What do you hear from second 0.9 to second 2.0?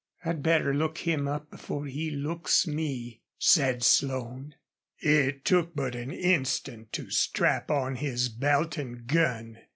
him up before